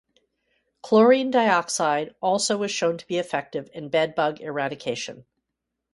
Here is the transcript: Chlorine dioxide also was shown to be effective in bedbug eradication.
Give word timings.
Chlorine 0.81 1.29
dioxide 1.29 2.15
also 2.21 2.57
was 2.57 2.71
shown 2.71 2.97
to 2.97 3.05
be 3.05 3.19
effective 3.19 3.69
in 3.71 3.89
bedbug 3.89 4.39
eradication. 4.41 5.25